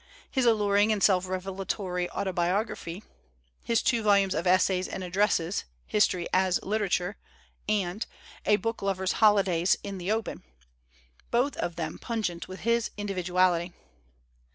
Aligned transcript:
In 0.33 0.43
alluring 0.47 0.91
and 0.91 0.99
vlatory 1.03 2.09
auto 2.11 2.33
iphy, 2.33 3.03
his 3.63 3.83
two 3.83 4.01
volumes 4.01 4.33
of 4.33 4.47
essays 4.47 4.87
and 4.87 5.03
addresses, 5.03 5.63
'History 5.85 6.25
as 6.33 6.59
Literature' 6.63 7.17
and 7.69 8.07
'A 8.45 8.55
Book 8.55 8.81
lover's 8.81 9.11
Holidays 9.21 9.77
in 9.83 9.99
tin 9.99 10.09
Open,' 10.09 10.41
both 11.29 11.55
of 11.57 11.75
them 11.75 11.99
pungent 11.99 12.47
with 12.47 12.61
his 12.61 12.89
individuality. 12.97 13.73